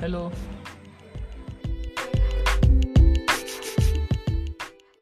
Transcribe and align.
hello. 0.00 0.30